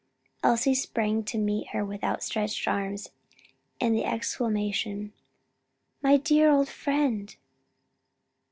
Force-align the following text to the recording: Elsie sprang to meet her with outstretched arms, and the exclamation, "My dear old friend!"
Elsie 0.41 0.73
sprang 0.73 1.23
to 1.23 1.37
meet 1.37 1.67
her 1.67 1.85
with 1.85 2.03
outstretched 2.03 2.67
arms, 2.67 3.09
and 3.79 3.93
the 3.93 4.03
exclamation, 4.03 5.13
"My 6.01 6.17
dear 6.17 6.49
old 6.49 6.69
friend!" 6.69 7.35